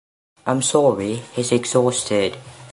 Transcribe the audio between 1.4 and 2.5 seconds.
exhausted.